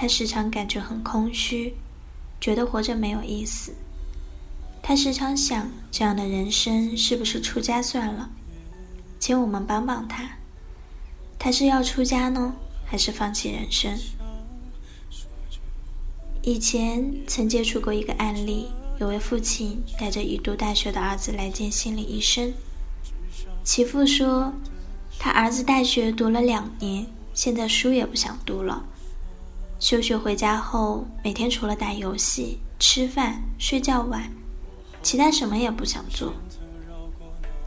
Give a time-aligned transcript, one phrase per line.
[0.00, 1.74] 他时常感觉很空虚，
[2.40, 3.74] 觉得活着没有意思。
[4.82, 8.30] 他时常想，这样的人生是不是出家算了？
[9.18, 10.38] 请我们帮帮他。
[11.38, 13.98] 他是要出家呢，还是放弃人生？
[16.40, 22.54] 以前曾接触过一个案例，有位父亲带着已读大学的儿子来见心理医生。
[23.62, 24.54] 其父说，
[25.18, 28.86] 他儿子大学读了两年，现在书也不想读了。
[29.80, 34.30] 休学回家后，每天除了打游戏、吃饭、睡觉外，
[35.02, 36.34] 其他什么也不想做，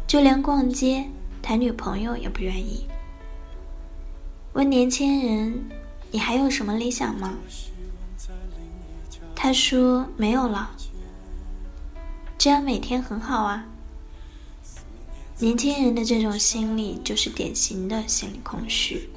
[0.06, 1.09] 就连逛街、
[1.41, 2.86] 谈女朋友也不愿意。
[4.53, 5.67] 问年轻人
[6.11, 7.34] ：“你还有什么理想吗？”
[9.36, 10.69] 他说：“没有了。”
[12.38, 13.66] 这样每天很好啊。
[15.39, 19.09] 年轻人的这种心理就是典型的心理空虚。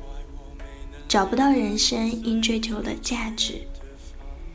[1.09, 3.61] 找不到人生应追求的价值，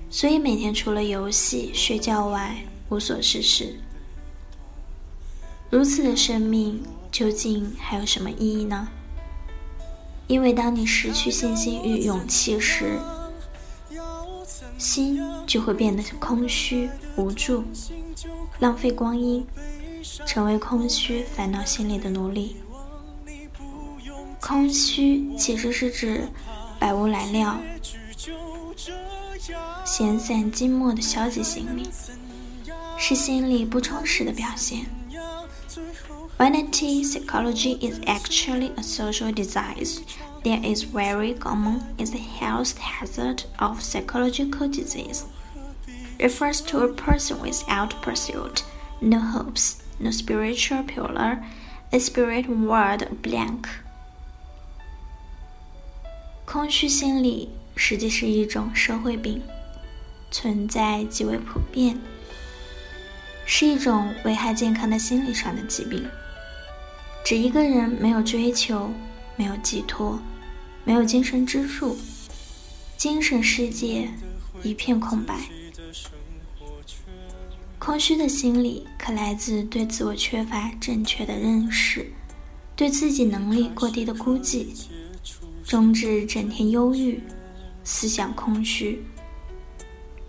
[0.10, 2.56] 所以每天除了游戏、睡觉外
[2.90, 3.80] 无所事事。
[5.70, 8.88] 如此的生命究竟还有什么意义呢？
[10.28, 13.00] 因为当你失去信心与勇气时，
[14.78, 17.64] 心就会变得空虚无助，
[18.60, 19.46] 浪费光阴，
[20.26, 22.58] 成为空虚烦恼心理的奴隶。
[24.41, 26.29] 空虚其实是指
[26.79, 27.59] 百无来料、
[29.85, 31.89] 闲散静默的消极心理，
[32.97, 34.87] 是心理不充实的表现。
[36.39, 40.01] Vanity psychology is actually a social disease
[40.45, 45.25] that is very common as a health hazard of psychological disease.
[46.19, 48.63] Refers to a person without pursuit,
[49.01, 51.43] no hopes, no spiritual pillar,
[51.91, 53.67] a spirit world blank.
[56.52, 57.48] 空虚心理
[57.78, 59.42] 实际是一种社会病，
[60.32, 61.98] 存在极为普遍，
[63.46, 66.06] 是一种危害健康的心理上的疾病。
[67.24, 68.92] 指一个人没有追求，
[69.38, 70.20] 没有寄托，
[70.84, 71.98] 没有精神支柱，
[72.98, 74.10] 精神世界
[74.62, 75.40] 一片空白。
[77.80, 82.12] 空虚的心理可来自对自我缺乏正确的认识，
[82.76, 84.76] 对自己能力过低的估计。
[85.72, 87.24] 终至整天忧郁、
[87.82, 89.02] 思想空虚，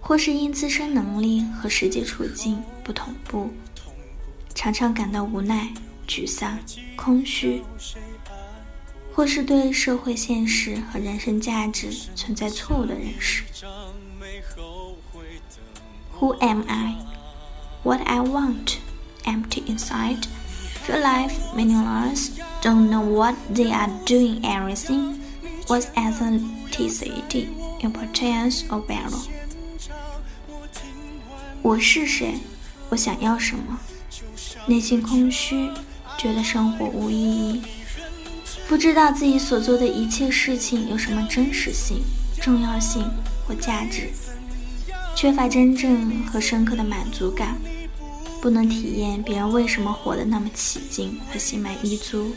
[0.00, 3.50] 或是因自身能力和实际处境不同步，
[4.54, 5.74] 常常感到无奈、
[6.06, 6.56] 沮丧、
[6.94, 7.60] 空虚，
[9.12, 13.42] 或是对社会现实和人生价值存在错误的认识。
[16.20, 16.94] Who am I?
[17.82, 18.76] What I want?
[19.24, 20.22] Empty inside,
[20.86, 22.28] feel life meaningless,
[22.62, 25.18] don't know what they are doing everything.
[25.72, 27.46] Was authenticity
[27.80, 29.24] importance or value？
[31.62, 32.34] 我是谁？
[32.90, 33.80] 我想要什么？
[34.66, 35.70] 内心空虚，
[36.18, 37.62] 觉得生活无意义，
[38.68, 42.02] 不知道自己所做的一切事情有什么真实性、
[42.38, 43.10] 重要性
[43.48, 44.10] 或价值，
[45.16, 47.56] 缺乏真正和深刻的满足感，
[48.42, 52.34] 不能体验别人为什么活得那么起劲和心满意足。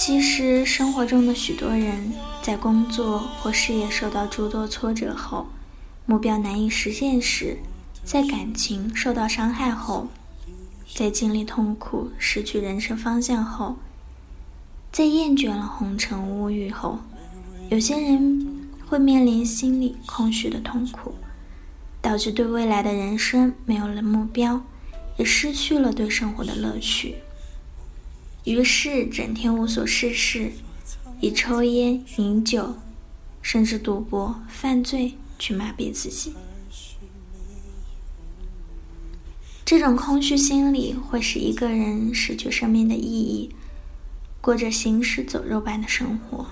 [0.00, 5.46] 其实，生活中的许多人在工作或事业受到诸多挫折后，
[6.06, 7.58] 目标难以实现时，
[8.02, 10.08] 在感情受到伤害后，
[10.94, 13.76] 在经历痛苦、失去人生方向后，
[14.90, 17.00] 在厌倦了红尘物欲后，
[17.68, 21.14] 有些人会面临心理空虚的痛苦，
[22.00, 24.62] 导致对未来的人生没有了目标，
[25.18, 27.16] 也失去了对生活的乐趣。
[28.44, 30.52] 于是整天无所事事，
[31.20, 32.74] 以抽烟、饮酒，
[33.42, 36.32] 甚至赌博、犯罪去麻痹自己。
[39.62, 43.54] 这种空虚心理会使一个人失去生命的意义，
[44.40, 46.46] 过着行尸走肉般的生活。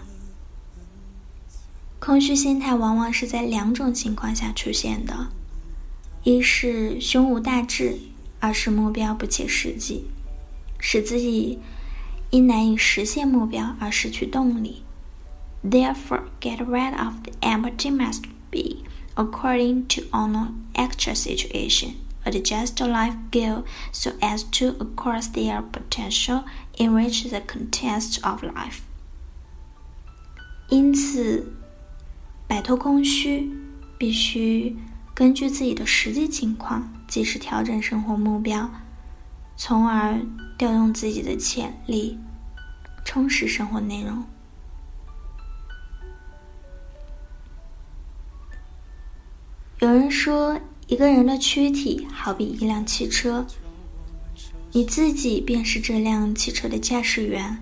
[1.99, 5.29] 空虚心态往往是在两种情况下出现的：
[6.23, 7.99] 一是胸无大志，
[8.39, 10.05] 二是目标不切实际，
[10.79, 11.59] 使自己。
[12.30, 14.84] 因难以实现目标而失去动力，
[15.64, 18.84] Therefore, get rid of the empty must be
[19.16, 21.94] according to our actual situation.
[22.26, 26.44] Adjust your life goal so as to acquire their potential,
[26.78, 28.80] enrich the context of life.
[30.70, 31.54] 因此，
[32.48, 33.52] 摆脱空虚，
[33.98, 34.78] 必须
[35.14, 38.70] 根据自己的实际情况，及时调整生活目标，
[39.61, 40.21] 从而
[40.57, 42.17] 调动自己的潜力，
[43.05, 44.25] 充实生活内容。
[49.81, 53.45] 有人说，一个人的躯体好比一辆汽车，
[54.71, 57.59] 你自己便是这辆汽车的驾驶员。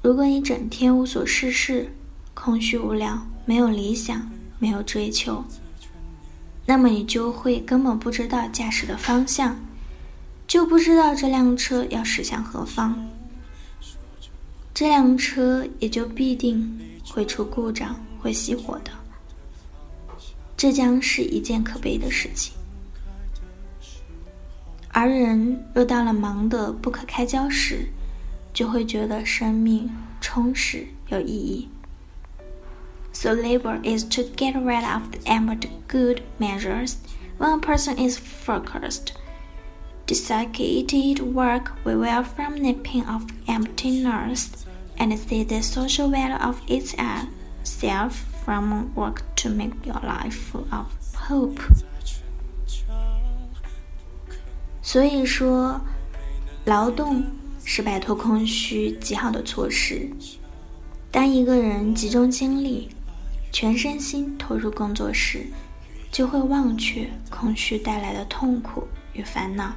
[0.00, 1.94] 如果你整天无所事事，
[2.32, 5.44] 空虚无聊，没有理想，没有追求，
[6.64, 9.58] 那么你就会根本不知道驾驶的方向，
[10.56, 13.06] 就不知道这辆车要驶向何方，
[14.72, 18.90] 这辆车也就必定会出故障，会熄火的。
[20.56, 22.54] 这将是一件可悲的事情。
[24.92, 27.90] 而人若到了忙得不可开交时，
[28.54, 29.90] 就会觉得生命
[30.22, 31.68] 充实有意义。
[33.12, 36.94] So labor is to get rid of the empty good measures.
[37.36, 39.08] When a person is focused,
[40.05, 44.65] dedicated work will well from nipping off emptiness
[44.97, 50.87] and see the social value of itself from work to make your life full of
[51.15, 51.61] hope.
[54.81, 55.79] 所以说，
[56.65, 57.23] 劳动
[57.63, 60.09] 是摆脱空虚极好的措施。
[61.11, 62.89] 当一个人集中精力、
[63.51, 65.45] 全身心投入工作时，
[66.11, 69.73] 就会忘却空虚带来的痛苦与烦恼，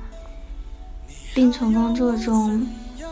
[1.39, 2.68] 并从工作中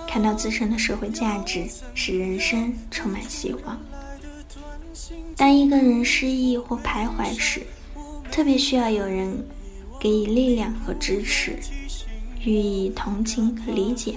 [0.06, 3.80] 看到自身的社会价值，使人生充满希望。
[5.38, 7.62] 当一个人失意或徘徊时，
[8.30, 9.48] 特别需要有人
[9.98, 11.58] 给予力量和支持，
[12.44, 14.16] 予以同情和理解。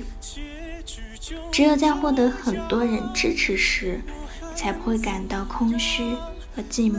[1.53, 4.01] 只有在获得很多人支持时，
[4.57, 6.03] 才不会感到空虚
[6.53, 6.99] 和寂寞。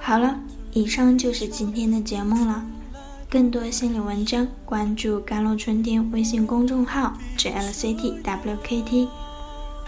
[0.00, 0.38] 好了，
[0.72, 2.64] 以上就是今天的节目了。
[3.30, 9.08] 更多心理文章，关注“甘露春天”微信公众号 “jlctwkt”，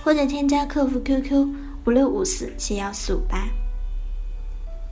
[0.04, 1.48] 或者添加客服 QQ
[1.86, 3.48] 五六五四七幺四五八。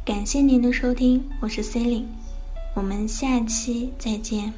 [0.04, 2.08] 感谢您的收听，我是 C e l i n e
[2.74, 4.54] 我们下期再见。